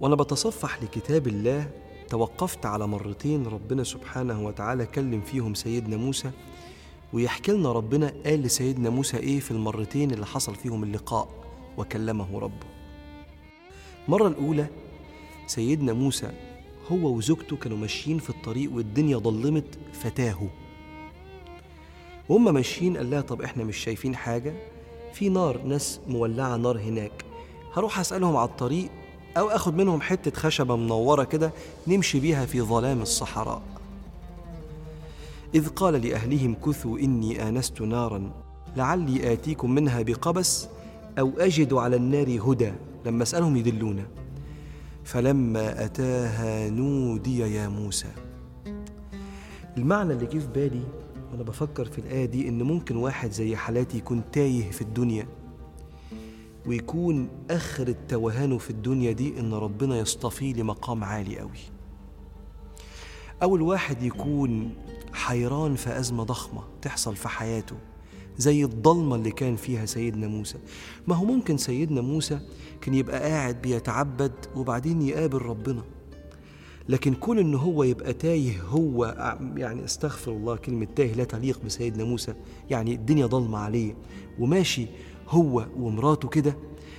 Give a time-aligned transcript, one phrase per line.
[0.00, 1.70] وأنا بتصفح لكتاب الله
[2.08, 6.30] توقفت على مرتين ربنا سبحانه وتعالى كلم فيهم سيدنا موسى
[7.12, 11.28] ويحكي لنا ربنا قال لسيدنا موسى إيه في المرتين اللي حصل فيهم اللقاء
[11.78, 12.66] وكلمه ربه.
[14.06, 14.66] المرة الأولى
[15.46, 16.32] سيدنا موسى
[16.92, 20.48] هو وزوجته كانوا ماشيين في الطريق والدنيا ضلمت فتاهوا.
[22.28, 24.54] وهم ماشيين قال لها طب إحنا مش شايفين حاجة؟
[25.12, 27.24] في نار ناس مولعة نار هناك.
[27.72, 28.90] هروح أسألهم على الطريق
[29.36, 31.52] أو أخد منهم حتة خشبة منورة كده
[31.86, 33.62] نمشي بيها في ظلام الصحراء.
[35.54, 38.30] إذ قال لأهلهم كثوا إني آنست نارا
[38.76, 40.68] لعلي آتيكم منها بقبس
[41.18, 42.72] أو أجد على النار هدى.
[43.06, 44.06] لما أسألهم يدلونا
[45.04, 48.08] فلما أتاها نودي يا موسى.
[49.76, 50.82] المعنى اللي جه في بالي
[51.32, 55.26] وأنا بفكر في الآية دي إن ممكن واحد زي حالاتي يكون تايه في الدنيا.
[56.66, 61.58] ويكون آخر التوهانه في الدنيا دي إن ربنا يصطفيه لمقام عالي قوي.
[63.42, 64.70] أو الواحد يكون
[65.12, 67.76] حيران في أزمة ضخمة تحصل في حياته
[68.38, 70.58] زي الضلمة اللي كان فيها سيدنا موسى.
[71.08, 72.40] ما هو ممكن سيدنا موسى
[72.80, 75.82] كان يبقى قاعد بيتعبد وبعدين يقابل ربنا.
[76.88, 79.04] لكن كون إن هو يبقى تايه هو
[79.56, 82.34] يعني أستغفر الله كلمة تايه لا تليق بسيدنا موسى
[82.70, 83.94] يعني الدنيا ضلمة عليه
[84.38, 84.86] وماشي
[85.30, 86.56] هو ومراته كده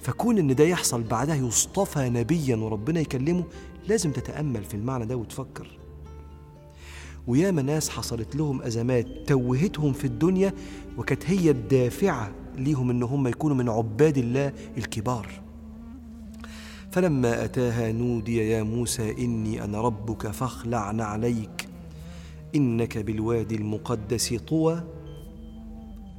[0.00, 3.44] فكون إن ده يحصل بعدها يصطفى نبيا وربنا يكلمه
[3.88, 5.78] لازم تتأمل في المعنى ده وتفكر.
[7.26, 10.52] وياما ناس حصلت لهم أزمات توهتهم في الدنيا
[10.98, 15.42] وكانت هي الدافعة ليهم إن هم يكونوا من عباد الله الكبار.
[16.90, 21.68] فلما أتاها نودي يا موسى إني أنا ربك فاخلع عليك
[22.54, 24.84] إنك بالوادي المقدس طوى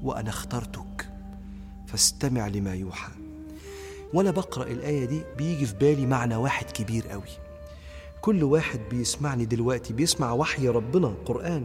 [0.03, 1.12] وأنا اخترتك.
[1.93, 3.11] فاستمع لما يوحى.
[4.13, 7.29] وأنا بقرأ الآية دي بيجي في بالي معنى واحد كبير قوي.
[8.21, 11.63] كل واحد بيسمعني دلوقتي بيسمع وحي ربنا قرآن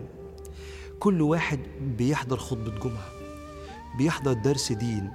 [1.01, 1.61] كل واحد
[1.99, 3.09] بيحضر خطبة جمعة
[3.99, 5.11] بيحضر درس دين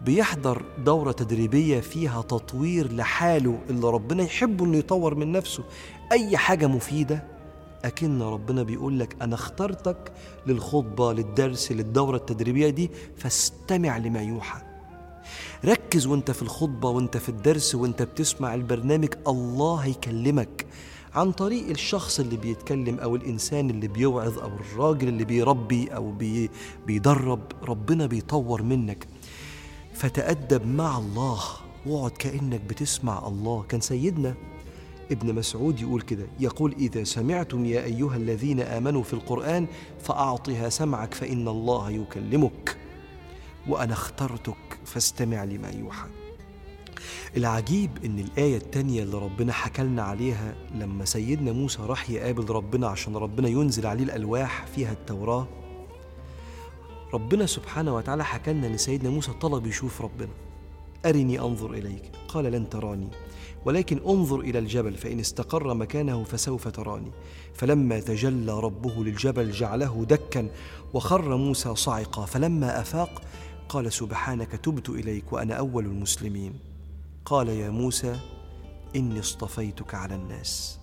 [0.00, 5.64] بيحضر دورة تدريبية فيها تطوير لحاله اللي ربنا يحبه إنه يطور من نفسه.
[6.12, 7.24] أي حاجة مفيدة
[7.86, 10.12] أكن ربنا بيقول لك أنا اخترتك
[10.46, 14.60] للخطبة للدرس للدورة التدريبية دي فاستمع لما يوحى.
[15.64, 20.66] ركز وانت في الخطبة وانت في الدرس وانت بتسمع البرنامج الله هيكلمك
[21.14, 26.50] عن طريق الشخص اللي بيتكلم أو الإنسان اللي بيوعظ أو الراجل اللي بيربي أو بي
[26.86, 27.40] بيدرب.
[27.62, 29.06] ربنا بيطور منك.
[29.94, 31.40] فتأدب مع الله
[31.86, 33.64] واقعد كأنك بتسمع الله.
[33.68, 34.34] كان سيدنا
[35.10, 39.66] ابن مسعود يقول كده يقول إذا سمعتم يا أيها الذين آمنوا في القرآن
[40.02, 42.76] فأعطها سمعك فإن الله يكلمك
[43.68, 46.06] وأنا اخترتك فاستمع لما يوحى.
[47.36, 52.88] العجيب إن الآية التانية اللي ربنا حكى لنا عليها لما سيدنا موسى راح يقابل ربنا
[52.88, 55.48] عشان ربنا ينزل عليه الألواح فيها التوراة
[57.14, 60.32] ربنا سبحانه وتعالى حكى لنا إن سيدنا موسى طلب يشوف ربنا
[61.06, 62.02] أرني أنظر إليك.
[62.36, 63.08] قال لن تراني.
[63.64, 67.10] ولكن انظر إلى الجبل فإن استقر مكانه فسوف تراني.
[67.54, 70.48] فلما تجلى ربه للجبل جعله دكا
[70.94, 72.24] وخر موسى صعقا.
[72.24, 73.22] فلما أفاق
[73.68, 76.58] قال سبحانك تبت إليك وأنا أول المسلمين.
[77.24, 78.20] قال يا موسى
[78.96, 80.78] إني اصطفيتك على الناس.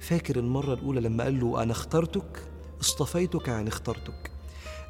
[0.00, 2.48] فاكر المرة الأولى لما قال له أنا اخترتك؟
[2.80, 4.30] اصطفيتك يعني اخترتك.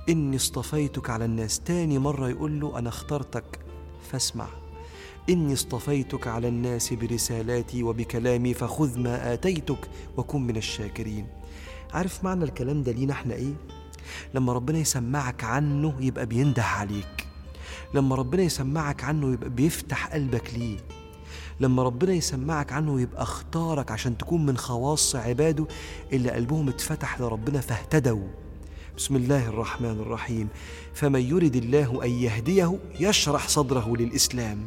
[0.08, 1.60] إني اصطفيتك على الناس.
[1.60, 3.58] تاني مرة يقول له أنا اخترتك
[4.10, 4.65] فاسمع.
[5.30, 11.26] إني اصطفيتك على الناس برسالاتي وبكلامي فخذ ما آتيتك وكن من الشاكرين.
[11.94, 13.52] عارف معنى الكلام ده لينا إحنا إيه؟
[14.34, 17.26] لما ربنا يسمعك عنه يبقى بينده عليك.
[17.94, 20.78] لما ربنا يسمعك عنه يبقى بيفتح قلبك ليه.
[21.60, 25.66] لما ربنا يسمعك عنه يبقى اختارك عشان تكون من خواص عباده
[26.12, 28.28] اللي قلبهم اتفتح لربنا فاهتدوا.
[28.96, 30.48] بسم الله الرحمن الرحيم.
[30.94, 34.58] فمن يرد الله أن يهديه يشرح صدره للإسلام.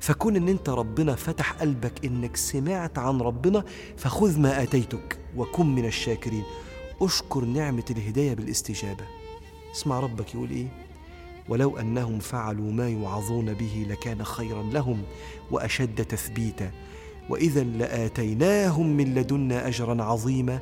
[0.00, 3.64] فكون إن أنت ربنا فتح قلبك إنك سمعت عن ربنا
[3.96, 6.44] فخذ ما آتيتك وكن من الشاكرين.
[7.00, 9.04] أشكر نعمة الهداية بالاستجابة.
[9.74, 10.66] اسمع ربك يقول إيه؟
[11.48, 15.02] ولو أنهم فعلوا ما يوعظون به لكان خيرا لهم
[15.50, 16.70] وأشد تثبيتا.
[17.30, 20.60] واذا لآتيناهم من لدنا اجرا عظيما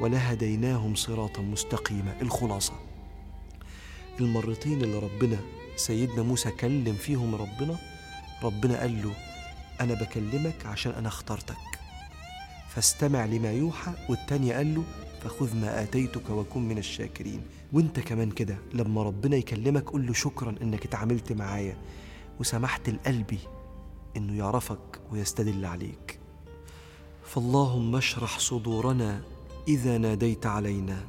[0.00, 2.16] ولهديناهم صراطا مستقيما.
[2.22, 2.72] الخلاصة.
[4.20, 5.38] المرتين اللي ربنا
[5.76, 7.76] سيدنا موسى كلم فيهم ربنا
[8.42, 9.12] ربنا قال له
[9.80, 11.56] أنا بكلمك عشان أنا اخترتك.
[12.68, 14.84] فاستمع لما يوحى والتاني قال له
[15.22, 17.42] فخذ ما آتيتك وكن من الشاكرين.
[17.72, 21.76] وأنت كمان كده لما ربنا يكلمك قول له شكرا إنك اتعاملت معايا
[22.40, 23.38] وسمحت لقلبي
[24.16, 26.18] إنه يعرفك ويستدل عليك.
[27.24, 29.22] فاللهم اشرح صدورنا
[29.68, 31.04] إذا ناديت علينا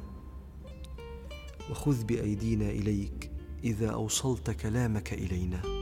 [1.70, 3.30] وخذ بأيدينا إليك
[3.64, 5.77] إذا أوصلت كلامك إلينا.